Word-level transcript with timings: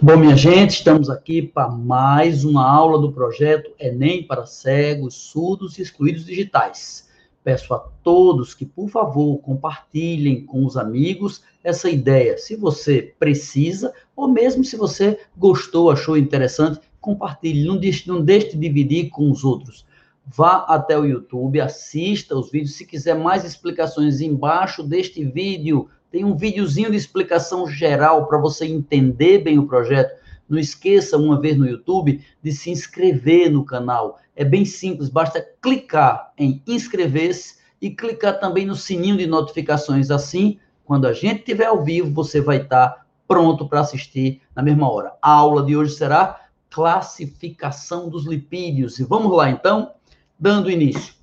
Bom, 0.00 0.16
minha 0.16 0.36
gente, 0.36 0.74
estamos 0.74 1.10
aqui 1.10 1.42
para 1.42 1.68
mais 1.68 2.44
uma 2.44 2.64
aula 2.64 3.00
do 3.00 3.10
projeto 3.10 3.72
Enem 3.80 4.22
para 4.22 4.46
cegos, 4.46 5.14
surdos 5.16 5.76
e 5.76 5.82
excluídos 5.82 6.24
digitais. 6.24 7.08
Peço 7.42 7.74
a 7.74 7.80
todos 8.04 8.54
que, 8.54 8.64
por 8.64 8.88
favor, 8.88 9.38
compartilhem 9.38 10.46
com 10.46 10.64
os 10.64 10.76
amigos 10.76 11.42
essa 11.64 11.90
ideia. 11.90 12.38
Se 12.38 12.54
você 12.54 13.12
precisa, 13.18 13.92
ou 14.14 14.28
mesmo 14.28 14.62
se 14.62 14.76
você 14.76 15.18
gostou, 15.36 15.90
achou 15.90 16.16
interessante, 16.16 16.78
compartilhe. 17.00 17.66
Não 17.66 17.76
deixe, 17.76 18.06
não 18.06 18.22
deixe 18.22 18.50
de 18.50 18.56
dividir 18.56 19.10
com 19.10 19.28
os 19.28 19.42
outros. 19.42 19.84
Vá 20.24 20.64
até 20.68 20.96
o 20.96 21.06
YouTube, 21.06 21.60
assista 21.60 22.36
os 22.36 22.52
vídeos. 22.52 22.76
Se 22.76 22.86
quiser 22.86 23.18
mais 23.18 23.44
explicações 23.44 24.20
embaixo 24.20 24.84
deste 24.84 25.24
vídeo, 25.24 25.88
tem 26.10 26.24
um 26.24 26.36
videozinho 26.36 26.90
de 26.90 26.96
explicação 26.96 27.68
geral 27.68 28.26
para 28.26 28.38
você 28.38 28.66
entender 28.66 29.38
bem 29.38 29.58
o 29.58 29.66
projeto. 29.66 30.18
Não 30.48 30.58
esqueça, 30.58 31.18
uma 31.18 31.38
vez 31.40 31.56
no 31.56 31.66
YouTube, 31.66 32.24
de 32.42 32.52
se 32.52 32.70
inscrever 32.70 33.50
no 33.50 33.64
canal. 33.64 34.18
É 34.34 34.44
bem 34.44 34.64
simples, 34.64 35.08
basta 35.08 35.46
clicar 35.60 36.32
em 36.38 36.62
inscrever-se 36.66 37.58
e 37.80 37.90
clicar 37.90 38.40
também 38.40 38.64
no 38.66 38.74
sininho 38.74 39.16
de 39.16 39.26
notificações. 39.26 40.10
Assim, 40.10 40.58
quando 40.84 41.06
a 41.06 41.12
gente 41.12 41.40
estiver 41.40 41.66
ao 41.66 41.84
vivo, 41.84 42.10
você 42.10 42.40
vai 42.40 42.62
estar 42.62 43.06
pronto 43.26 43.68
para 43.68 43.80
assistir 43.80 44.40
na 44.56 44.62
mesma 44.62 44.90
hora. 44.90 45.12
A 45.20 45.30
aula 45.30 45.62
de 45.62 45.76
hoje 45.76 45.94
será 45.94 46.48
classificação 46.70 48.08
dos 48.08 48.26
lipídios. 48.26 48.98
E 48.98 49.04
vamos 49.04 49.30
lá, 49.36 49.50
então, 49.50 49.92
dando 50.38 50.70
início. 50.70 51.17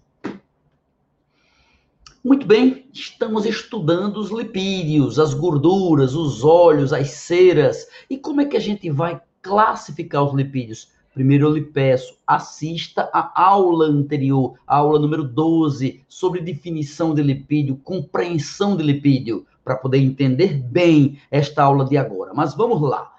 Muito 2.25 2.47
bem, 2.47 2.89
estamos 2.91 3.45
estudando 3.45 4.17
os 4.17 4.31
lipídios, 4.31 5.19
as 5.19 5.35
gorduras, 5.35 6.15
os 6.15 6.43
óleos, 6.43 6.91
as 6.91 7.11
ceras. 7.11 7.87
E 8.09 8.17
como 8.17 8.41
é 8.41 8.45
que 8.45 8.57
a 8.57 8.59
gente 8.59 8.89
vai 8.89 9.21
classificar 9.43 10.23
os 10.23 10.33
lipídios? 10.33 10.91
Primeiro 11.13 11.45
eu 11.45 11.53
lhe 11.53 11.61
peço, 11.61 12.17
assista 12.25 13.11
a 13.13 13.31
aula 13.39 13.85
anterior, 13.85 14.55
a 14.65 14.77
aula 14.77 14.97
número 14.97 15.23
12, 15.23 16.03
sobre 16.09 16.41
definição 16.41 17.13
de 17.13 17.21
lipídio, 17.21 17.77
compreensão 17.77 18.75
de 18.75 18.81
lipídio, 18.81 19.45
para 19.63 19.75
poder 19.75 19.99
entender 19.99 20.55
bem 20.63 21.21
esta 21.29 21.61
aula 21.61 21.85
de 21.85 21.95
agora. 21.95 22.33
Mas 22.33 22.55
vamos 22.55 22.81
lá. 22.81 23.13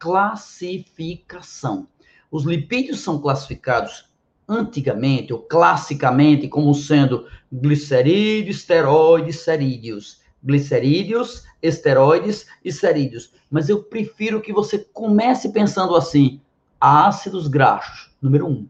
Classificação. 0.00 1.86
Os 2.28 2.42
lipídios 2.42 2.98
são 2.98 3.20
classificados 3.20 4.10
antigamente 4.52 5.32
ou 5.32 5.40
classicamente 5.40 6.48
como 6.48 6.74
sendo 6.74 7.26
glicerídeos, 7.50 8.58
esteroides, 8.58 9.40
cerídeos. 9.40 10.20
Glicerídeos, 10.42 11.44
esteroides 11.62 12.46
e 12.64 12.72
cerídeos. 12.72 13.32
Mas 13.50 13.68
eu 13.68 13.82
prefiro 13.82 14.40
que 14.40 14.52
você 14.52 14.78
comece 14.92 15.52
pensando 15.52 15.94
assim: 15.94 16.40
ácidos 16.80 17.46
graxos, 17.48 18.10
número 18.20 18.46
um. 18.46 18.66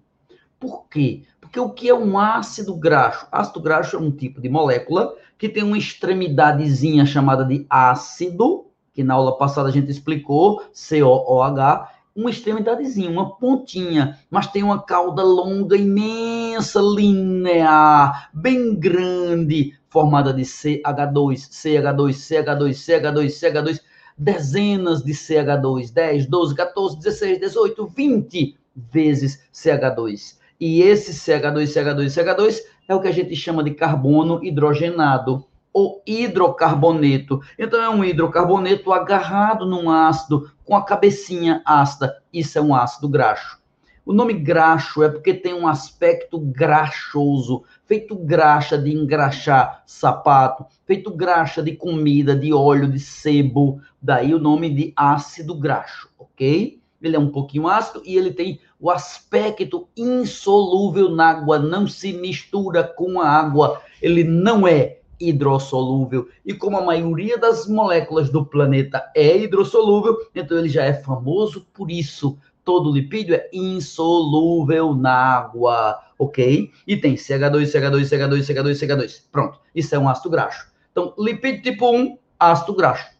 Por 0.60 0.86
quê? 0.88 1.22
Porque 1.41 1.58
o 1.58 1.70
que 1.70 1.88
é 1.88 1.94
um 1.94 2.19
ácido 2.19 2.75
graxo? 2.75 3.27
Ácido 3.33 3.60
graxo 3.60 3.97
é 3.97 3.98
um 3.98 4.10
tipo 4.10 4.41
de 4.41 4.48
molécula 4.48 5.14
que 5.36 5.48
tem 5.48 5.62
uma 5.62 5.77
extremidadezinha 5.77 7.05
chamada 7.05 7.44
de 7.44 7.66
ácido, 7.69 8.66
que 8.94 9.03
na 9.03 9.14
aula 9.14 9.36
passada 9.36 9.69
a 9.69 9.72
gente 9.72 9.91
explicou, 9.91 10.62
COOH, 10.72 11.88
uma 12.14 12.30
extremidadezinha, 12.30 13.10
uma 13.10 13.36
pontinha, 13.36 14.18
mas 14.30 14.46
tem 14.46 14.62
uma 14.62 14.82
cauda 14.82 15.22
longa, 15.22 15.77
imensa, 15.77 16.80
linear, 16.80 18.30
bem 18.32 18.74
grande, 18.74 19.72
formada 19.88 20.32
de 20.32 20.42
CH2, 20.42 21.48
CH2, 21.50 22.10
CH2, 22.10 22.70
CH2, 22.70 23.27
CH2, 23.27 23.80
dezenas 24.16 25.02
de 25.02 25.12
CH2, 25.12 25.92
10, 25.92 26.27
12, 26.27 26.54
14, 26.54 26.98
16, 26.98 27.41
18, 27.41 27.86
20 27.86 28.56
vezes 28.91 29.42
CH2. 29.52 30.36
E 30.60 30.82
esse 30.82 31.12
CH2, 31.12 31.64
CH2, 31.64 32.06
CH2 32.06 32.60
é 32.88 32.94
o 32.94 33.00
que 33.00 33.08
a 33.08 33.12
gente 33.12 33.34
chama 33.34 33.64
de 33.64 33.72
carbono 33.72 34.42
hidrogenado 34.44 35.44
o 35.72 36.00
hidrocarboneto. 36.06 37.41
Então, 37.59 37.83
é 37.83 37.88
um 37.88 38.05
hidrocarboneto 38.05 38.93
agarrado 38.93 39.66
num 39.66 39.91
ácido 39.91 40.50
com 40.65 40.77
a 40.77 40.84
cabecinha 40.84 41.62
ácida. 41.65 42.22
Isso 42.33 42.59
é 42.59 42.62
um 42.62 42.75
ácido 42.75 43.09
graxo. 43.09 43.62
O 44.05 44.12
nome 44.12 44.34
graxo 44.34 45.03
é 45.05 45.09
porque 45.09 45.32
tem 45.32 45.55
um 45.55 45.66
aspecto 45.66 46.37
graxoso, 46.37 47.62
feito 47.87 48.16
graxa 48.16 48.77
de 48.77 48.93
engraxar 48.93 49.84
sapato, 49.87 50.66
feito 50.84 51.09
graxa 51.09 51.62
de 51.62 51.77
comida, 51.77 52.34
de 52.34 52.53
óleo, 52.53 52.91
de 52.91 52.99
sebo. 52.99 53.81
Daí 54.00 54.34
o 54.34 54.41
nome 54.41 54.71
de 54.71 54.93
ácido 54.97 55.55
graxo, 55.55 56.09
ok? 56.19 56.81
Ele 57.00 57.16
é 57.16 57.19
um 57.19 57.31
pouquinho 57.31 57.69
ácido 57.69 58.03
e 58.05 58.16
ele 58.16 58.32
tem 58.32 58.59
o 58.78 58.91
aspecto 58.91 59.88
insolúvel 59.97 61.09
na 61.09 61.31
água, 61.31 61.61
não 61.61 61.87
se 61.87 62.12
mistura 62.12 62.82
com 62.82 63.21
a 63.21 63.28
água. 63.28 63.81
Ele 64.00 64.25
não 64.25 64.66
é 64.66 64.99
hidrossolúvel. 65.28 66.28
E 66.44 66.53
como 66.53 66.77
a 66.77 66.84
maioria 66.84 67.38
das 67.38 67.66
moléculas 67.66 68.31
do 68.31 68.44
planeta 68.44 69.10
é 69.15 69.38
hidrossolúvel, 69.38 70.16
então 70.34 70.59
ele 70.59 70.69
já 70.69 70.84
é 70.84 70.93
famoso 70.93 71.66
por 71.72 71.91
isso. 71.91 72.38
Todo 72.65 72.93
lipídio 72.93 73.34
é 73.34 73.49
insolúvel 73.53 74.94
na 74.94 75.12
água, 75.12 76.00
ok? 76.19 76.71
E 76.87 76.97
tem 76.97 77.15
CH2, 77.15 77.65
CH2, 77.65 78.03
CH2, 78.03 78.41
CH2, 78.41 78.72
CH2. 78.72 79.22
Pronto, 79.32 79.61
isso 79.75 79.94
é 79.94 79.99
um 79.99 80.09
ácido 80.09 80.31
graxo. 80.31 80.66
Então, 80.91 81.12
lipídio 81.19 81.62
tipo 81.62 81.91
1, 81.91 82.19
ácido 82.38 82.75
graxo. 82.75 83.11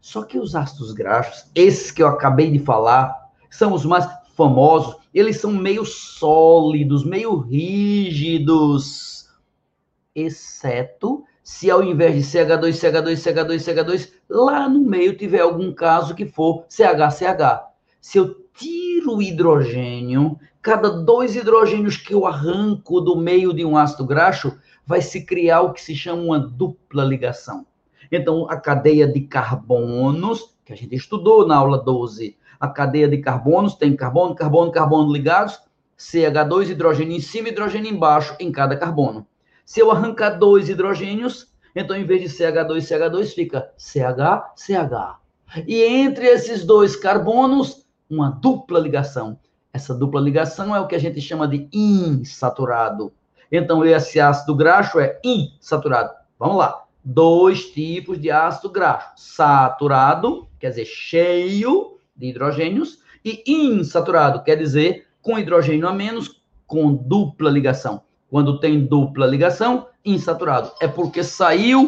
Só 0.00 0.22
que 0.22 0.38
os 0.38 0.54
ácidos 0.54 0.92
graxos, 0.92 1.50
esses 1.54 1.90
que 1.90 2.02
eu 2.02 2.08
acabei 2.08 2.50
de 2.50 2.58
falar, 2.58 3.30
são 3.50 3.72
os 3.72 3.84
mais 3.84 4.08
famosos, 4.36 4.96
eles 5.14 5.40
são 5.40 5.52
meio 5.52 5.84
sólidos, 5.84 7.04
meio 7.04 7.36
rígidos, 7.36 9.28
exceto 10.14 11.24
se 11.42 11.70
ao 11.70 11.82
invés 11.82 12.14
de 12.14 12.20
CH2, 12.20 12.70
CH2, 12.70 13.14
CH2, 13.14 13.56
CH2, 13.56 14.12
lá 14.28 14.68
no 14.68 14.80
meio 14.80 15.16
tiver 15.16 15.40
algum 15.40 15.72
caso 15.72 16.14
que 16.14 16.26
for 16.26 16.64
CHCH. 16.68 17.64
Se 18.00 18.18
eu 18.18 18.34
tiro 18.54 19.16
o 19.16 19.22
hidrogênio, 19.22 20.38
cada 20.60 20.88
dois 20.88 21.34
hidrogênios 21.34 21.96
que 21.96 22.14
eu 22.14 22.26
arranco 22.26 23.00
do 23.00 23.16
meio 23.16 23.52
de 23.52 23.64
um 23.64 23.76
ácido 23.76 24.06
graxo, 24.06 24.56
vai 24.86 25.00
se 25.00 25.24
criar 25.24 25.62
o 25.62 25.72
que 25.72 25.80
se 25.80 25.94
chama 25.94 26.22
uma 26.22 26.38
dupla 26.38 27.04
ligação. 27.04 27.66
Então, 28.10 28.48
a 28.48 28.56
cadeia 28.56 29.06
de 29.06 29.22
carbonos, 29.22 30.54
que 30.64 30.72
a 30.72 30.76
gente 30.76 30.94
estudou 30.94 31.46
na 31.46 31.56
aula 31.56 31.78
12, 31.78 32.36
a 32.60 32.68
cadeia 32.68 33.08
de 33.08 33.18
carbonos 33.18 33.74
tem 33.74 33.96
carbono, 33.96 34.34
carbono, 34.34 34.70
carbono 34.70 35.12
ligados, 35.12 35.60
CH2, 35.98 36.70
hidrogênio 36.70 37.16
em 37.16 37.20
cima, 37.20 37.48
hidrogênio 37.48 37.92
embaixo 37.92 38.36
em 38.38 38.52
cada 38.52 38.76
carbono. 38.76 39.26
Se 39.72 39.80
eu 39.80 39.90
arrancar 39.90 40.38
dois 40.38 40.68
hidrogênios, 40.68 41.50
então 41.74 41.96
em 41.96 42.04
vez 42.04 42.20
de 42.20 42.28
CH2, 42.28 42.76
CH2 42.80 43.34
fica 43.34 43.72
CH, 43.78 44.52
CH. 44.54 45.18
E 45.66 45.82
entre 45.82 46.26
esses 46.26 46.62
dois 46.62 46.94
carbonos, 46.94 47.86
uma 48.10 48.28
dupla 48.28 48.78
ligação. 48.78 49.38
Essa 49.72 49.94
dupla 49.94 50.20
ligação 50.20 50.76
é 50.76 50.80
o 50.80 50.86
que 50.86 50.94
a 50.94 50.98
gente 50.98 51.22
chama 51.22 51.48
de 51.48 51.70
insaturado. 51.72 53.14
Então 53.50 53.82
esse 53.82 54.20
ácido 54.20 54.54
graxo 54.54 55.00
é 55.00 55.18
insaturado. 55.24 56.10
Vamos 56.38 56.58
lá. 56.58 56.84
Dois 57.02 57.70
tipos 57.70 58.20
de 58.20 58.30
ácido 58.30 58.68
graxo: 58.68 59.12
saturado, 59.16 60.48
quer 60.60 60.68
dizer, 60.68 60.84
cheio 60.84 61.96
de 62.14 62.26
hidrogênios, 62.26 62.98
e 63.24 63.42
insaturado, 63.46 64.42
quer 64.42 64.56
dizer, 64.56 65.06
com 65.22 65.38
hidrogênio 65.38 65.88
a 65.88 65.94
menos, 65.94 66.42
com 66.66 66.92
dupla 66.92 67.48
ligação. 67.48 68.02
Quando 68.32 68.58
tem 68.58 68.86
dupla 68.86 69.26
ligação, 69.26 69.88
insaturado. 70.02 70.72
É 70.80 70.88
porque 70.88 71.22
saiu 71.22 71.86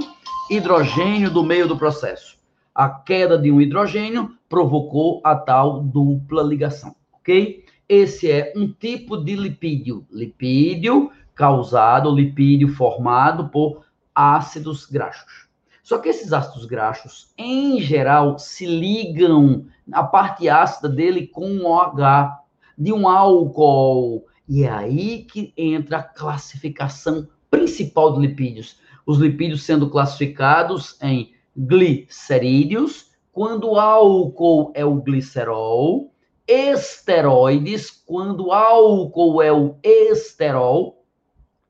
hidrogênio 0.50 1.31
do 1.31 1.43
meio 1.43 1.66
do 1.66 1.75
processo. 1.75 2.37
A 2.75 2.87
queda 2.87 3.38
de 3.38 3.50
um 3.50 3.62
hidrogênio 3.62 4.36
provocou 4.47 5.22
a 5.24 5.34
tal 5.34 5.80
dupla 5.80 6.42
ligação, 6.42 6.95
ok? 7.15 7.65
Esse 7.89 8.30
é 8.30 8.53
um 8.54 8.71
tipo 8.71 9.16
de 9.16 9.34
lipídio. 9.34 10.07
Lipídio 10.10 11.10
causado, 11.34 12.15
lipídio 12.15 12.69
formado 12.69 13.48
por 13.48 13.80
ácidos 14.15 14.84
graxos. 14.84 15.48
Só 15.83 15.97
que 15.97 16.10
esses 16.10 16.30
ácidos 16.30 16.66
graxos, 16.66 17.33
em 17.39 17.80
geral, 17.80 18.39
se 18.39 18.66
ligam 18.66 19.65
a 19.91 20.03
parte 20.03 20.47
ácida 20.51 20.91
dele 20.91 21.27
com 21.27 21.47
um 21.47 21.66
OH, 21.66 22.39
de 22.77 22.92
um 22.92 23.09
álcool, 23.09 24.27
e 24.49 24.65
é 24.65 24.71
aí 24.71 25.25
que 25.25 25.53
entra 25.57 25.99
a 25.99 26.03
classificação 26.03 27.29
principal 27.51 28.13
de 28.15 28.27
lipídios. 28.27 28.79
Os 29.07 29.19
lipídios 29.19 29.63
sendo 29.63 29.89
classificados 29.89 30.97
em 31.03 31.33
glicerídeos, 31.57 33.13
quando 33.33 33.73
o 33.73 33.79
álcool 33.79 34.73
é 34.75 34.85
o 34.85 34.97
glicerol, 34.97 36.13
esteroides, 36.47 37.91
quando 37.91 38.47
o 38.47 38.53
álcool 38.53 39.43
é 39.43 39.53
o 39.53 39.77
esterol, 39.83 41.05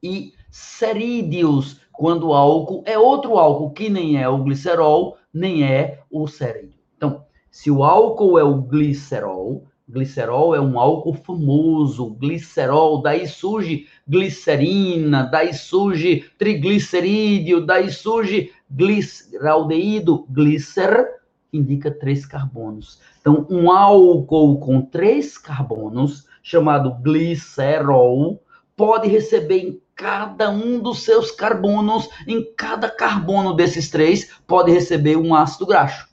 e 0.03 0.32
cerídeos, 0.50 1.81
quando 1.93 2.29
o 2.29 2.35
álcool 2.35 2.82
é 2.87 2.99
outro 2.99 3.38
álcool, 3.38 3.71
que 3.71 3.88
nem 3.88 4.21
é 4.21 4.29
o 4.29 4.43
glicerol, 4.43 5.17
nem 5.32 5.65
é 5.65 6.03
o 6.11 6.26
cerídeo. 6.26 6.79
Então, 6.97 7.25
Se 7.50 7.71
o 7.71 7.85
álcool 7.85 8.37
é 8.37 8.43
o 8.43 8.62
glicerol, 8.62 9.65
glicerol 9.88 10.54
é 10.54 10.60
um 10.60 10.78
álcool 10.78 11.14
famoso, 11.14 12.10
glicerol, 12.10 13.02
daí 13.02 13.26
surge 13.28 13.86
glicerina, 14.08 15.25
daí 15.25 15.52
surge 15.52 16.25
triglicerídeo, 16.38 17.64
daí 17.64 17.90
surge 17.90 18.52
gliceraldeído, 18.70 20.26
glicer 20.31 21.22
indica 21.52 21.90
três 21.90 22.26
carbonos. 22.26 23.00
Então, 23.20 23.46
um 23.48 23.70
álcool 23.70 24.58
com 24.58 24.82
três 24.82 25.38
carbonos, 25.38 26.26
chamado 26.42 26.94
glicerol, 27.02 28.42
pode 28.76 29.08
receber 29.08 29.58
em 29.58 29.80
cada 29.94 30.50
um 30.50 30.80
dos 30.80 31.04
seus 31.04 31.30
carbonos, 31.30 32.08
em 32.26 32.52
cada 32.56 32.90
carbono 32.90 33.54
desses 33.54 33.88
três, 33.88 34.30
pode 34.46 34.72
receber 34.72 35.16
um 35.16 35.34
ácido 35.34 35.66
graxo. 35.66 36.08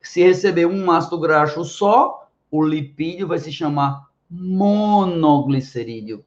Se 0.00 0.20
receber 0.20 0.66
um 0.66 0.90
ácido 0.90 1.20
graxo 1.20 1.64
só, 1.64 2.21
o 2.52 2.62
lipídio 2.62 3.26
vai 3.26 3.38
se 3.38 3.50
chamar 3.50 4.08
monoglicerídeo. 4.30 6.22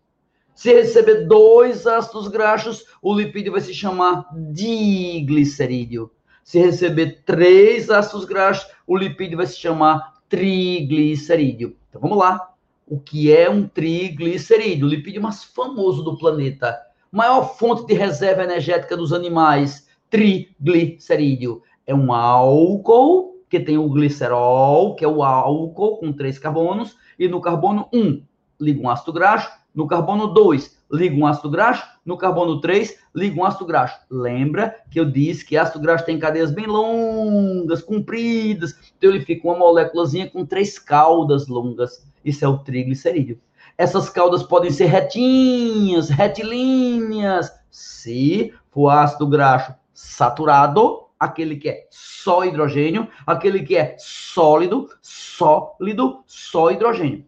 Se 0.55 0.73
receber 0.73 1.27
dois 1.27 1.85
ácidos 1.85 2.27
graxos, 2.27 2.83
o 2.99 3.13
lipídio 3.13 3.51
vai 3.51 3.61
se 3.61 3.73
chamar 3.73 4.27
diglicerídeo. 4.51 6.09
Se 6.43 6.59
receber 6.59 7.23
três 7.25 7.91
ácidos 7.91 8.25
graxos, 8.25 8.71
o 8.87 8.97
lipídio 8.97 9.37
vai 9.37 9.45
se 9.45 9.57
chamar 9.57 10.15
triglicerídeo. 10.27 11.75
Então 11.89 12.01
vamos 12.01 12.17
lá. 12.17 12.53
O 12.87 12.99
que 12.99 13.31
é 13.31 13.47
um 13.47 13.67
triglicerídeo? 13.67 14.87
O 14.87 14.89
lipídio 14.89 15.21
mais 15.21 15.43
famoso 15.43 16.03
do 16.03 16.17
planeta. 16.17 16.75
Maior 17.11 17.55
fonte 17.55 17.85
de 17.85 17.93
reserva 17.93 18.43
energética 18.43 18.97
dos 18.97 19.13
animais. 19.13 19.87
Triglicerídeo. 20.09 21.61
É 21.85 21.93
um 21.93 22.11
álcool 22.11 23.34
que 23.49 23.59
tem 23.59 23.77
o 23.77 23.89
glicerol, 23.89 24.95
que 24.95 25.05
é 25.05 25.07
o 25.07 25.23
álcool 25.23 25.97
com 25.97 26.13
três 26.13 26.39
carbonos, 26.39 26.95
e 27.17 27.27
no 27.27 27.41
carbono 27.41 27.87
1 27.93 28.21
liga 28.59 28.81
um 28.81 28.89
ácido 28.89 29.13
graxo, 29.13 29.49
no 29.73 29.87
carbono 29.87 30.27
2 30.27 30.75
liga 30.91 31.15
um 31.15 31.25
ácido 31.25 31.49
graxo, 31.49 31.85
no 32.05 32.17
carbono 32.17 32.61
3 32.61 32.97
liga 33.13 33.39
um 33.39 33.45
ácido 33.45 33.65
graxo. 33.65 33.99
Lembra 34.09 34.75
que 34.89 34.99
eu 34.99 35.05
disse 35.05 35.45
que 35.45 35.57
ácido 35.57 35.79
graxo 35.79 36.05
tem 36.05 36.19
cadeias 36.19 36.51
bem 36.51 36.65
longas, 36.65 37.81
compridas, 37.81 38.75
então 38.97 39.09
ele 39.09 39.21
fica 39.21 39.47
uma 39.47 39.57
moléculazinha 39.57 40.29
com 40.29 40.45
três 40.45 40.79
caudas 40.79 41.47
longas. 41.47 42.05
Isso 42.23 42.43
é 42.45 42.47
o 42.47 42.59
triglicerídeo. 42.59 43.39
Essas 43.77 44.09
caudas 44.09 44.43
podem 44.43 44.71
ser 44.71 44.85
retinhas, 44.85 46.09
retilíneas, 46.09 47.51
se 47.69 48.53
for 48.71 48.89
ácido 48.89 49.27
graxo 49.27 49.73
saturado, 49.93 51.04
aquele 51.25 51.57
que 51.57 51.69
é 51.69 51.87
só 51.89 52.45
hidrogênio, 52.45 53.07
aquele 53.25 53.63
que 53.63 53.75
é 53.75 53.95
sólido, 53.97 54.89
sólido, 55.01 56.23
só 56.25 56.71
hidrogênio. 56.71 57.25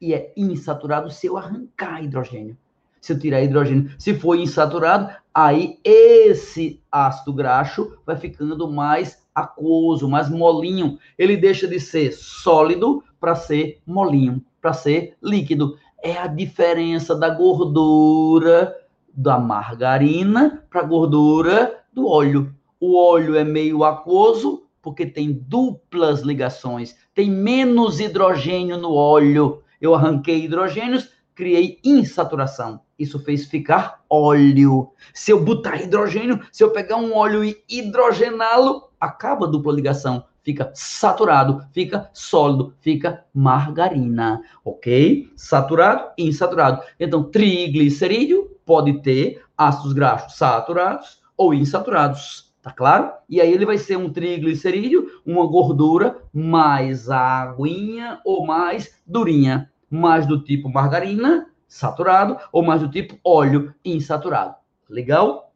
E 0.00 0.14
é 0.14 0.32
insaturado 0.36 1.10
se 1.10 1.26
eu 1.26 1.36
arrancar 1.36 2.02
hidrogênio. 2.02 2.56
Se 3.00 3.12
eu 3.12 3.18
tirar 3.18 3.42
hidrogênio, 3.42 3.90
se 3.98 4.14
for 4.14 4.36
insaturado, 4.36 5.14
aí 5.32 5.78
esse 5.84 6.82
ácido 6.90 7.32
graxo 7.32 7.96
vai 8.04 8.16
ficando 8.16 8.70
mais 8.70 9.24
aquoso, 9.34 10.08
mais 10.08 10.28
molinho. 10.28 10.98
Ele 11.16 11.36
deixa 11.36 11.68
de 11.68 11.78
ser 11.78 12.12
sólido 12.12 13.04
para 13.20 13.34
ser 13.34 13.80
molinho, 13.86 14.44
para 14.60 14.72
ser 14.72 15.16
líquido. 15.22 15.78
É 16.02 16.18
a 16.18 16.26
diferença 16.26 17.14
da 17.14 17.30
gordura 17.30 18.74
da 19.16 19.38
margarina 19.38 20.62
para 20.68 20.82
a 20.82 20.84
gordura 20.84 21.84
do 21.92 22.08
óleo. 22.08 22.55
O 22.78 22.96
óleo 22.96 23.36
é 23.36 23.44
meio 23.44 23.84
aquoso, 23.84 24.66
porque 24.82 25.06
tem 25.06 25.32
duplas 25.32 26.20
ligações, 26.20 26.94
tem 27.14 27.30
menos 27.30 27.98
hidrogênio 27.98 28.76
no 28.76 28.92
óleo. 28.92 29.62
Eu 29.80 29.94
arranquei 29.94 30.44
hidrogênios, 30.44 31.10
criei 31.34 31.78
insaturação. 31.82 32.80
Isso 32.98 33.18
fez 33.18 33.46
ficar 33.46 34.02
óleo. 34.08 34.90
Se 35.12 35.30
eu 35.30 35.42
botar 35.44 35.82
hidrogênio, 35.82 36.40
se 36.52 36.62
eu 36.62 36.70
pegar 36.70 36.96
um 36.96 37.14
óleo 37.14 37.44
e 37.44 37.56
hidrogená-lo, 37.68 38.90
acaba 39.00 39.46
a 39.46 39.50
dupla 39.50 39.72
ligação. 39.72 40.24
Fica 40.42 40.70
saturado, 40.74 41.66
fica 41.72 42.08
sólido, 42.12 42.72
fica 42.80 43.24
margarina, 43.34 44.40
ok? 44.64 45.28
Saturado 45.34 46.12
e 46.16 46.28
insaturado. 46.28 46.82
Então, 47.00 47.24
triglicerídeo 47.24 48.56
pode 48.64 49.02
ter 49.02 49.42
ácidos 49.58 49.92
graxos 49.92 50.36
saturados 50.36 51.20
ou 51.36 51.52
insaturados. 51.52 52.45
Tá 52.66 52.72
claro? 52.72 53.12
E 53.28 53.40
aí 53.40 53.52
ele 53.52 53.64
vai 53.64 53.78
ser 53.78 53.96
um 53.96 54.12
triglicerídeo, 54.12 55.08
uma 55.24 55.46
gordura 55.46 56.20
mais 56.34 57.08
aguinha 57.08 58.20
ou 58.24 58.44
mais 58.44 58.92
durinha, 59.06 59.70
mais 59.88 60.26
do 60.26 60.42
tipo 60.42 60.68
margarina, 60.68 61.46
saturado, 61.68 62.36
ou 62.50 62.64
mais 62.64 62.80
do 62.80 62.90
tipo 62.90 63.16
óleo 63.22 63.72
insaturado. 63.84 64.56
Legal? 64.90 65.52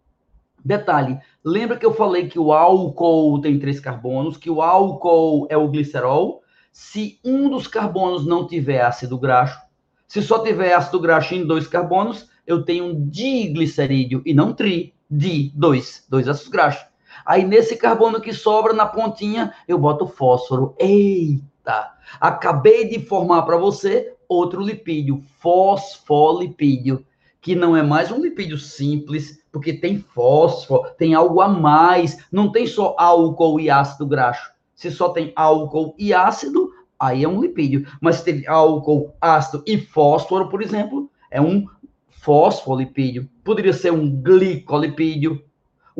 Detalhe, 0.65 1.19
lembra 1.45 1.77
que 1.77 1.85
eu 1.85 1.93
falei 1.93 2.29
que 2.29 2.39
o 2.39 2.53
álcool 2.53 3.41
tem 3.41 3.59
três 3.59 3.81
carbonos, 3.81 4.37
que 4.37 4.49
o 4.49 4.62
álcool 4.62 5.49
é 5.51 5.57
o 5.57 5.67
glicerol? 5.67 6.45
Se 6.71 7.19
um 7.25 7.51
dos 7.51 7.67
carbonos 7.67 8.25
não 8.25 8.47
tiver 8.47 8.83
ácido 8.83 9.19
graxo, 9.19 9.59
se 10.07 10.23
só 10.23 10.45
tiver 10.45 10.75
ácido 10.75 11.01
graxo 11.01 11.35
em 11.35 11.45
dois 11.45 11.67
carbonos, 11.67 12.29
eu 12.47 12.65
tenho 12.65 12.85
um 12.85 13.09
diglicerídeo 13.09 14.23
e 14.25 14.33
não 14.33 14.53
tri, 14.53 14.95
di, 15.11 15.51
dois, 15.57 16.07
dois 16.09 16.29
ácidos 16.29 16.53
graxos. 16.53 16.89
Aí 17.25 17.44
nesse 17.44 17.76
carbono 17.76 18.20
que 18.20 18.32
sobra 18.32 18.72
na 18.72 18.87
pontinha, 18.87 19.52
eu 19.67 19.78
boto 19.78 20.06
fósforo. 20.06 20.75
Eita! 20.78 21.93
Acabei 22.20 22.88
de 22.88 23.00
formar 23.06 23.43
para 23.43 23.56
você 23.56 24.14
outro 24.28 24.61
lipídio, 24.61 25.22
fosfolipídio, 25.38 27.05
que 27.40 27.55
não 27.55 27.76
é 27.76 27.82
mais 27.82 28.11
um 28.12 28.20
lipídio 28.20 28.58
simples, 28.58 29.43
porque 29.50 29.72
tem 29.72 29.99
fósforo, 29.99 30.90
tem 30.96 31.14
algo 31.14 31.40
a 31.40 31.49
mais, 31.49 32.19
não 32.31 32.52
tem 32.52 32.67
só 32.67 32.94
álcool 32.99 33.58
e 33.58 33.69
ácido 33.69 34.06
graxo. 34.06 34.52
Se 34.75 34.90
só 34.90 35.08
tem 35.11 35.32
álcool 35.34 35.94
e 35.99 36.14
ácido, 36.14 36.70
aí 36.99 37.25
é 37.25 37.28
um 37.28 37.40
lipídio. 37.40 37.87
Mas 38.00 38.16
se 38.16 38.25
tem 38.25 38.46
álcool, 38.46 39.14
ácido 39.20 39.62
e 39.66 39.78
fósforo, 39.78 40.49
por 40.49 40.62
exemplo, 40.62 41.11
é 41.31 41.40
um 41.40 41.66
fosfolipídio. 42.08 43.28
Poderia 43.43 43.73
ser 43.73 43.93
um 43.93 44.11
glicolipídio, 44.11 45.43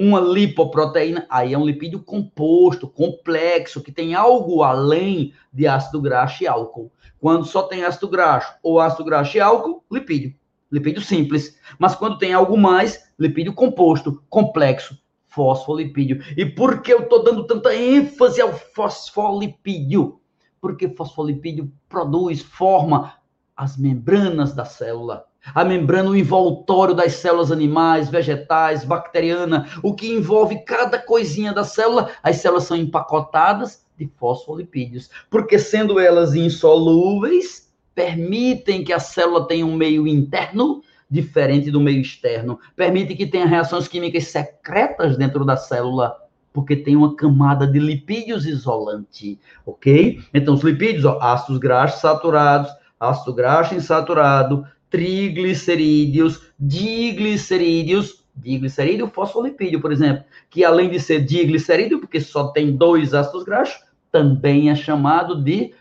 uma 0.00 0.19
lipoproteína, 0.19 1.26
aí 1.29 1.52
é 1.52 1.58
um 1.58 1.67
lipídio 1.67 2.00
composto, 2.02 2.88
complexo, 2.88 3.82
que 3.82 3.93
tem 3.93 4.14
algo 4.14 4.62
além 4.62 5.35
de 5.52 5.67
ácido 5.67 6.00
graxo 6.00 6.42
e 6.42 6.47
álcool. 6.47 6.90
Quando 7.19 7.45
só 7.45 7.64
tem 7.64 7.85
ácido 7.85 8.09
graxo 8.09 8.54
ou 8.62 8.80
ácido 8.80 9.04
graxo 9.04 9.37
e 9.37 9.40
álcool, 9.40 9.85
lipídio. 9.92 10.35
Lipídio 10.73 11.02
simples. 11.02 11.59
Mas 11.78 11.95
quando 11.95 12.16
tem 12.16 12.33
algo 12.33 12.57
mais, 12.57 13.12
lipídio 13.19 13.52
composto, 13.52 14.25
complexo, 14.30 14.99
fosfolipídio. 15.28 16.23
E 16.35 16.47
por 16.47 16.80
que 16.80 16.95
eu 16.95 17.00
estou 17.00 17.23
dando 17.23 17.47
tanta 17.47 17.76
ênfase 17.76 18.40
ao 18.40 18.54
fosfolipídio? 18.54 20.19
Porque 20.62 20.88
fosfolipídio 20.88 21.71
produz, 21.90 22.40
forma 22.40 23.12
as 23.54 23.76
membranas 23.76 24.54
da 24.54 24.64
célula 24.64 25.26
a 25.54 25.64
membrana, 25.64 26.11
o 26.11 26.16
envoltório 26.16 26.94
das 26.94 27.14
células 27.14 27.50
animais, 27.50 28.09
vegetais, 28.09 28.85
bacteriana, 28.85 29.68
o 29.82 29.94
que 29.94 30.12
envolve 30.12 30.64
cada 30.64 30.99
coisinha 30.99 31.52
da 31.52 31.64
célula, 31.64 32.11
as 32.23 32.37
células 32.37 32.64
são 32.64 32.76
empacotadas 32.76 33.85
de 33.97 34.11
fosfolipídios, 34.16 35.11
porque 35.28 35.59
sendo 35.59 35.99
elas 35.99 36.35
insolúveis, 36.35 37.70
permitem 37.94 38.82
que 38.85 38.92
a 38.92 38.99
célula 38.99 39.47
tenha 39.47 39.66
um 39.66 39.76
meio 39.76 40.06
interno 40.06 40.82
diferente 41.11 41.70
do 41.70 41.80
meio 41.80 42.00
externo, 42.00 42.59
permite 42.76 43.16
que 43.16 43.26
tenha 43.26 43.44
reações 43.44 43.88
químicas 43.88 44.28
secretas 44.28 45.16
dentro 45.16 45.44
da 45.44 45.56
célula, 45.56 46.16
porque 46.52 46.76
tem 46.76 46.97
uma 46.97 47.16
camada 47.16 47.66
de 47.66 47.78
lipídios 47.78 48.47
isolante, 48.47 49.38
ok? 49.66 50.20
Então, 50.32 50.54
os 50.54 50.62
lipídios, 50.62 51.04
ó, 51.04 51.18
ácidos 51.20 51.59
graxos 51.59 52.00
saturados, 52.00 52.70
ácido 52.99 53.35
graxo 53.35 53.75
insaturado, 53.75 54.64
triglicerídeos, 54.90 56.42
diglicerídeos, 56.59 58.25
diglicerídeo 58.35 59.09
fosfolipídio, 59.09 59.80
por 59.80 59.92
exemplo, 59.92 60.25
que 60.50 60.64
além 60.64 60.90
de 60.90 60.99
ser 60.99 61.25
diglicerídeo, 61.25 62.00
porque 62.00 62.20
só 62.20 62.49
tem 62.49 62.76
dois 62.76 63.14
ácidos 63.14 63.44
graxos, 63.44 63.80
também 64.11 64.70
é 64.70 64.75
chamado 64.75 65.42
de 65.42 65.73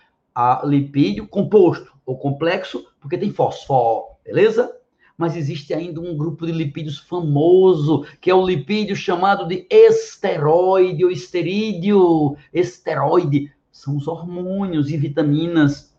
lipídio 0.63 1.27
composto 1.27 1.91
ou 2.05 2.17
complexo, 2.17 2.85
porque 3.01 3.17
tem 3.17 3.31
fósforo, 3.31 4.15
beleza? 4.23 4.71
Mas 5.17 5.35
existe 5.35 5.73
ainda 5.73 5.99
um 5.99 6.15
grupo 6.15 6.45
de 6.45 6.51
lipídios 6.51 6.97
famoso, 6.99 8.05
que 8.21 8.31
é 8.31 8.35
o 8.35 8.45
lipídio 8.45 8.95
chamado 8.95 9.47
de 9.47 9.67
esteroide 9.69 11.03
ou 11.03 11.11
esterídeo. 11.11 12.37
Esteroide 12.53 13.51
são 13.69 13.97
os 13.97 14.07
hormônios 14.07 14.89
e 14.89 14.95
vitaminas. 14.95 15.93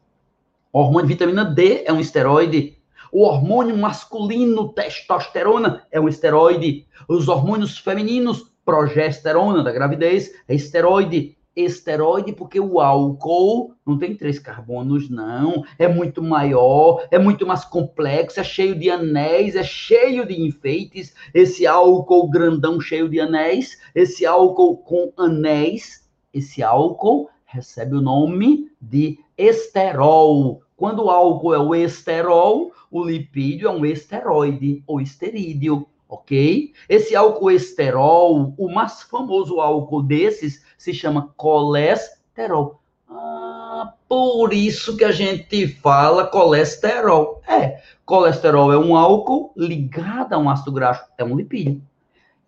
O 0.73 0.79
hormônio 0.79 1.09
vitamina 1.09 1.45
D 1.45 1.83
é 1.85 1.93
um 1.93 2.00
esteroide, 2.00 2.79
o 3.12 3.23
hormônio 3.23 3.76
masculino, 3.76 4.73
testosterona, 4.73 5.83
é 5.90 6.00
um 6.00 6.09
esteroide. 6.09 6.87
Os 7.09 7.29
hormônios 7.29 7.79
femininos, 7.79 8.50
progesterona 8.64 9.62
da 9.62 9.73
gravidez, 9.73 10.33
é 10.47 10.55
esteroide. 10.55 11.37
esteroide, 11.57 12.33
porque 12.33 12.61
o 12.61 12.81
álcool 12.81 13.75
não 13.85 13.99
tem 13.99 14.14
três 14.14 14.38
carbonos, 14.38 15.11
não. 15.11 15.64
É 15.79 15.88
muito 15.88 16.23
maior, 16.23 17.07
é 17.11 17.19
muito 17.19 17.47
mais 17.47 17.64
complexo, 17.64 18.38
é 18.38 18.45
cheio 18.45 18.76
de 18.76 18.88
anéis, 18.88 19.57
é 19.57 19.64
cheio 19.64 20.25
de 20.25 20.40
enfeites. 20.40 21.12
Esse 21.35 21.67
álcool 21.67 22.31
grandão 22.31 22.81
cheio 22.81 23.09
de 23.09 23.19
anéis, 23.19 23.79
esse 23.95 24.25
álcool 24.25 24.76
com 24.79 25.12
anéis, 25.17 26.09
esse 26.33 26.62
álcool 26.62 27.29
recebe 27.45 27.97
o 27.97 28.00
nome 28.00 28.71
de 28.81 29.19
esterol. 29.37 30.62
Quando 30.81 31.05
o 31.05 31.11
álcool 31.11 31.53
é 31.53 31.59
o 31.59 31.75
esterol, 31.75 32.73
o 32.91 33.05
lipídio 33.05 33.69
é 33.69 33.71
um 33.71 33.85
esteroide 33.85 34.83
ou 34.87 34.99
esterídeo 34.99 35.87
ok? 36.09 36.73
Esse 36.89 37.15
álcool 37.15 37.51
esterol, 37.51 38.55
o 38.57 38.73
mais 38.73 39.03
famoso 39.03 39.61
álcool 39.61 40.03
desses, 40.03 40.65
se 40.79 40.95
chama 40.95 41.35
colesterol. 41.37 42.81
Ah, 43.07 43.93
por 44.09 44.55
isso 44.55 44.97
que 44.97 45.05
a 45.05 45.13
gente 45.13 45.69
fala 45.69 46.27
colesterol. 46.27 47.43
É, 47.47 47.83
colesterol 48.07 48.73
é 48.73 48.79
um 48.79 48.97
álcool 48.97 49.53
ligado 49.55 50.33
a 50.33 50.39
um 50.39 50.49
ácido 50.49 50.73
graxo, 50.73 51.05
é 51.19 51.23
um 51.23 51.37
lipídio. 51.37 51.83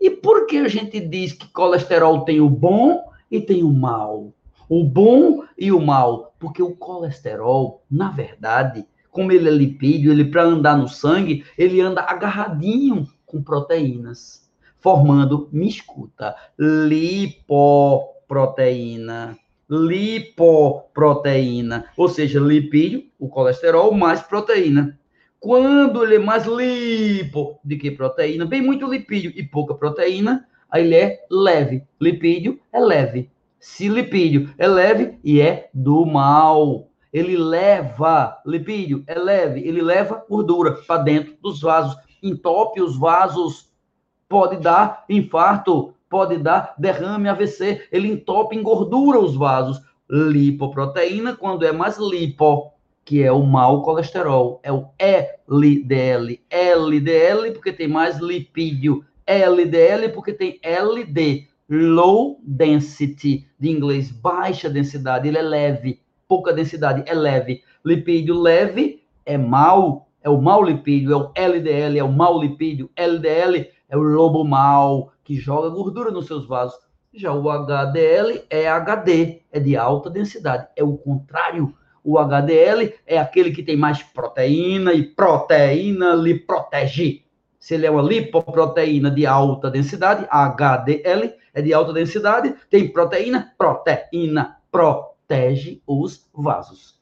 E 0.01 0.09
por 0.09 0.47
que 0.47 0.57
a 0.57 0.69
gente 0.69 0.99
diz 0.99 1.35
que 1.35 1.47
colesterol 1.49 2.25
tem 2.25 2.41
o 2.41 2.49
bom 2.49 3.05
e 3.31 3.43
tem 3.43 3.63
o 3.63 3.71
mal? 3.71 4.33
O 4.71 4.83
bom 4.83 5.45
e 5.59 5.71
o 5.71 5.79
mal, 5.79 6.32
porque 6.43 6.61
o 6.61 6.75
colesterol, 6.75 7.85
na 7.89 8.11
verdade, 8.11 8.85
como 9.13 9.31
ele 9.31 9.49
é 9.49 9.53
lipídio, 9.53 10.11
ele 10.11 10.25
para 10.25 10.43
andar 10.43 10.77
no 10.77 10.89
sangue, 10.89 11.45
ele 11.57 11.81
anda 11.81 12.03
agarradinho 12.03 13.07
com 13.25 13.41
proteínas, 13.41 14.51
formando, 14.81 15.49
me 15.53 15.69
escuta, 15.69 16.35
lipoproteína. 16.59 19.39
Lipoproteína, 19.71 21.85
ou 21.97 22.09
seja, 22.09 22.41
lipídio, 22.41 23.05
o 23.21 23.29
colesterol, 23.29 23.95
mais 23.95 24.21
proteína. 24.21 24.99
Quando 25.39 26.03
ele 26.03 26.17
é 26.17 26.19
mais 26.19 26.45
lipo 26.45 27.61
do 27.63 27.79
que 27.79 27.93
proteína, 27.93 28.45
bem 28.45 28.61
muito 28.61 28.85
lipídio 28.85 29.33
e 29.37 29.45
pouca 29.45 29.75
proteína, 29.75 30.45
aí 30.69 30.85
ele 30.85 30.97
é 30.97 31.25
leve. 31.31 31.85
Lipídio 32.01 32.59
é 32.73 32.81
leve. 32.81 33.31
Se 33.63 33.89
lipídio 33.89 34.53
é 34.59 34.67
leve 34.67 35.21
e 35.23 35.41
é 35.41 35.71
do 35.73 36.05
mal. 36.05 36.89
Ele 37.13 37.37
leva, 37.37 38.37
lipídio 38.45 39.05
é 39.07 39.17
leve, 39.17 39.61
ele 39.61 39.81
leva 39.81 40.25
gordura 40.29 40.73
para 40.85 41.01
dentro 41.01 41.37
dos 41.41 41.61
vasos. 41.61 41.97
Entope 42.21 42.83
os 42.83 42.99
vasos, 42.99 43.73
pode 44.29 44.57
dar 44.57 45.05
infarto, 45.09 45.95
pode 46.11 46.39
dar 46.39 46.75
derrame 46.77 47.29
AVC, 47.29 47.87
ele 47.93 48.09
entope, 48.09 48.57
engordura 48.57 49.21
os 49.21 49.37
vasos. 49.37 49.81
Lipoproteína, 50.11 51.37
quando 51.37 51.65
é 51.65 51.71
mais 51.71 51.99
lipo, 51.99 52.73
que 53.05 53.23
é 53.23 53.31
o 53.31 53.45
mau 53.45 53.83
colesterol, 53.83 54.61
é 54.65 54.73
o 54.73 54.89
LDL. 54.99 56.41
LDL 56.51 57.53
porque 57.53 57.73
tem 57.73 57.87
mais 57.87 58.19
lipídio, 58.19 59.05
LDL 59.25 60.09
porque 60.13 60.33
tem 60.33 60.59
LD, 60.65 61.47
low 61.75 62.41
density, 62.45 63.49
de 63.59 63.71
inglês, 63.71 64.11
baixa 64.11 64.69
densidade, 64.69 65.29
ele 65.29 65.39
é 65.39 65.43
leve, 65.43 66.01
pouca 66.29 66.53
densidade, 66.53 67.03
é 67.07 67.15
leve. 67.15 67.63
Lipídio 67.85 68.39
leve 68.41 69.03
é 69.25 69.39
mau 69.39 70.09
é 70.23 70.31
o 70.31 70.41
mau 70.41 70.63
lipídio, 70.63 71.13
é 71.13 71.17
o 71.17 71.33
LDL, 71.35 71.99
é 71.99 72.05
o 72.05 72.13
mau 72.13 72.41
lipídio. 72.41 72.89
LDL 72.97 73.69
é 73.89 73.97
o 73.97 74.03
lobo 74.03 74.45
mau, 74.45 75.13
que 75.25 75.35
joga 75.35 75.69
gordura 75.69 76.11
nos 76.11 76.27
seus 76.27 76.47
vasos. 76.47 76.79
Já 77.13 77.33
o 77.33 77.51
HDL 77.51 78.45
é 78.49 78.69
HD, 78.69 79.43
é 79.51 79.59
de 79.59 79.77
alta 79.77 80.09
densidade. 80.09 80.69
É 80.77 80.85
o 80.85 80.97
contrário. 80.97 81.75
O 82.05 82.19
HDL 82.19 82.95
é 83.07 83.19
aquele 83.19 83.51
que 83.51 83.63
tem 83.63 83.77
mais 83.77 84.03
proteína 84.03 84.93
e 84.95 85.03
proteína 85.03 86.15
lhe 86.15 86.39
protege. 86.39 87.22
Se 87.63 87.75
ele 87.75 87.87
é 87.87 87.91
uma 87.93 88.03
lipoproteína 88.03 89.09
de 89.09 89.25
alta 89.25 89.71
densidade, 89.71 90.27
HDL 90.29 91.33
é 91.55 91.63
de 91.63 91.73
alta 91.73 91.93
densidade, 91.93 92.57
tem 92.69 92.93
proteína, 92.93 93.55
proteína 93.57 94.59
protege 94.69 95.81
os 95.87 96.29
vasos. 96.35 97.01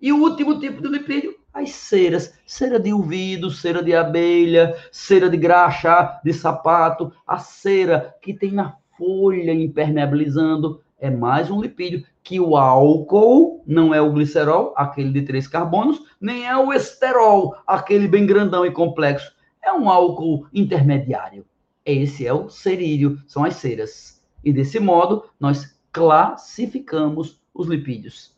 E 0.00 0.10
o 0.10 0.22
último 0.22 0.58
tipo 0.58 0.80
de 0.80 0.88
lipídio 0.88 1.36
as 1.52 1.72
ceras, 1.72 2.32
cera 2.46 2.80
de 2.80 2.90
ouvido, 2.90 3.50
cera 3.50 3.82
de 3.82 3.94
abelha, 3.94 4.74
cera 4.90 5.28
de 5.28 5.36
graxa, 5.36 6.18
de 6.24 6.32
sapato, 6.32 7.12
a 7.26 7.36
cera 7.36 8.14
que 8.22 8.32
tem 8.32 8.52
na 8.52 8.76
folha 8.96 9.52
impermeabilizando 9.52 10.80
é 10.98 11.10
mais 11.10 11.50
um 11.50 11.60
lipídio 11.60 12.02
que 12.22 12.40
o 12.40 12.56
álcool 12.56 13.62
não 13.66 13.94
é 13.94 14.00
o 14.00 14.10
glicerol, 14.10 14.72
aquele 14.74 15.12
de 15.12 15.20
três 15.20 15.46
carbonos, 15.46 16.00
nem 16.18 16.46
é 16.46 16.56
o 16.56 16.72
esterol, 16.72 17.54
aquele 17.66 18.08
bem 18.08 18.24
grandão 18.24 18.64
e 18.64 18.70
complexo. 18.70 19.36
É 19.62 19.72
um 19.72 19.88
álcool 19.88 20.46
intermediário. 20.52 21.44
Esse 21.84 22.26
é 22.26 22.32
o 22.32 22.48
cerídeo, 22.48 23.18
são 23.26 23.44
as 23.44 23.56
ceras. 23.56 24.22
E 24.44 24.52
desse 24.52 24.78
modo, 24.78 25.24
nós 25.38 25.78
classificamos 25.90 27.40
os 27.54 27.66
lipídios. 27.66 28.36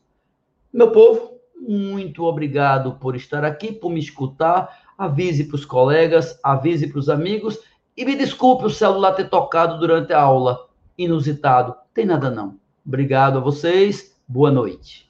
Meu 0.72 0.92
povo, 0.92 1.40
muito 1.60 2.24
obrigado 2.24 2.94
por 2.94 3.14
estar 3.14 3.44
aqui, 3.44 3.72
por 3.72 3.90
me 3.90 4.00
escutar. 4.00 4.88
Avise 4.96 5.44
para 5.44 5.56
os 5.56 5.64
colegas, 5.64 6.38
avise 6.42 6.86
para 6.86 6.98
os 6.98 7.08
amigos 7.08 7.58
e 7.96 8.04
me 8.04 8.14
desculpe 8.14 8.66
o 8.66 8.70
celular 8.70 9.12
ter 9.12 9.28
tocado 9.28 9.78
durante 9.78 10.12
a 10.12 10.20
aula. 10.20 10.68
Inusitado. 10.96 11.74
Tem 11.92 12.06
nada 12.06 12.30
não. 12.30 12.58
Obrigado 12.86 13.38
a 13.38 13.40
vocês. 13.40 14.16
Boa 14.26 14.50
noite. 14.50 15.09